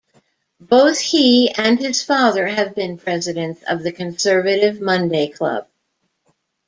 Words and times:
Both 0.59 0.99
he 0.99 1.51
and 1.55 1.77
his 1.77 2.01
father 2.01 2.47
have 2.47 2.73
been 2.73 2.97
presidents 2.97 3.61
of 3.61 3.83
the 3.83 3.91
Conservative 3.91 4.81
Monday 4.81 5.27
Club. 5.27 5.67